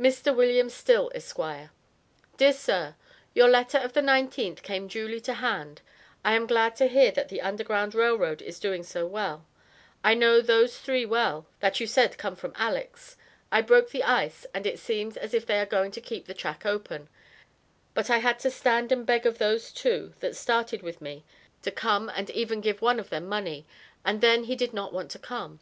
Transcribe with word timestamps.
MR. 0.00 0.34
WILLIAM 0.34 0.68
STILL, 0.68 1.12
ESQ. 1.14 1.70
DEAR 2.36 2.52
SIR: 2.52 2.96
Your 3.32 3.46
letter 3.48 3.78
of 3.78 3.92
the 3.92 4.00
19th 4.00 4.60
came 4.64 4.88
duly 4.88 5.20
to 5.20 5.34
hand 5.34 5.82
I 6.24 6.34
am 6.34 6.48
glad 6.48 6.74
to 6.78 6.88
hear 6.88 7.12
that 7.12 7.28
the 7.28 7.40
Underground 7.40 7.94
Rail 7.94 8.18
Road 8.18 8.42
is 8.42 8.58
doing 8.58 8.82
so 8.82 9.06
well 9.06 9.46
I 10.02 10.14
know 10.14 10.40
those 10.40 10.80
three 10.80 11.06
well 11.06 11.46
that 11.60 11.78
you 11.78 11.86
said 11.86 12.18
come 12.18 12.34
from 12.34 12.54
alex 12.56 13.16
I 13.52 13.62
broke 13.62 13.90
the 13.90 14.02
ice 14.02 14.46
and 14.52 14.66
it 14.66 14.80
seems 14.80 15.16
as 15.16 15.32
if 15.32 15.46
they 15.46 15.60
are 15.60 15.64
going 15.64 15.92
to 15.92 16.00
keep 16.00 16.26
the 16.26 16.34
track 16.34 16.66
open, 16.66 17.08
but 17.94 18.10
I 18.10 18.18
had 18.18 18.40
to 18.40 18.50
stand 18.50 18.90
and 18.90 19.06
beg 19.06 19.26
of 19.26 19.38
those 19.38 19.70
two 19.70 20.12
that 20.18 20.34
started 20.34 20.82
with 20.82 21.00
me 21.00 21.24
to 21.62 21.70
come 21.70 22.08
and 22.16 22.30
even 22.30 22.62
give 22.62 22.82
one 22.82 22.98
of 22.98 23.10
them 23.10 23.28
money 23.28 23.64
and 24.04 24.20
then 24.20 24.42
he 24.42 24.56
did 24.56 24.74
not 24.74 24.92
want 24.92 25.08
to 25.12 25.20
come. 25.20 25.60